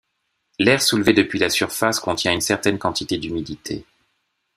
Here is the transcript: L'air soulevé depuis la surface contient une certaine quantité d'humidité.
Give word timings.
L'air 0.57 0.81
soulevé 0.81 1.13
depuis 1.13 1.37
la 1.37 1.51
surface 1.51 1.99
contient 1.99 2.33
une 2.33 2.41
certaine 2.41 2.79
quantité 2.79 3.19
d'humidité. 3.19 3.85